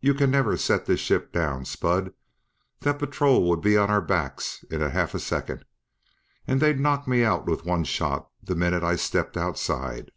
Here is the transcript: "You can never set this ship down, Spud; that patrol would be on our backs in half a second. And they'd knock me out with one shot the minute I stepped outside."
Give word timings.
"You 0.00 0.14
can 0.14 0.32
never 0.32 0.56
set 0.56 0.84
this 0.86 0.98
ship 0.98 1.30
down, 1.30 1.64
Spud; 1.64 2.12
that 2.80 2.98
patrol 2.98 3.48
would 3.48 3.60
be 3.60 3.76
on 3.76 3.88
our 3.88 4.00
backs 4.00 4.64
in 4.68 4.80
half 4.80 5.14
a 5.14 5.20
second. 5.20 5.64
And 6.44 6.60
they'd 6.60 6.80
knock 6.80 7.06
me 7.06 7.22
out 7.22 7.46
with 7.46 7.64
one 7.64 7.84
shot 7.84 8.28
the 8.42 8.56
minute 8.56 8.82
I 8.82 8.96
stepped 8.96 9.36
outside." 9.36 10.10